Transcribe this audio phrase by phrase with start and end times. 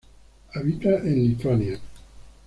[0.55, 1.77] Habita en Lituania.